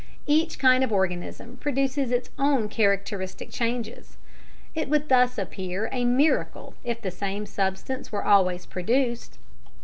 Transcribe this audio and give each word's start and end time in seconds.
Each 0.25 0.57
kind 0.57 0.83
of 0.83 0.91
organism 0.91 1.57
produces 1.57 2.09
its 2.11 2.31
own 2.39 2.69
characteristic 2.69 3.51
changes. 3.51 4.17
It 4.73 4.89
would 4.89 5.09
thus 5.09 5.37
appear 5.37 5.89
a 5.91 6.05
miracle 6.05 6.73
if 6.83 7.03
the 7.03 7.11
same 7.11 7.45
substances 7.45 8.11
were 8.11 8.25
always 8.25 8.65
produced. 8.65 9.37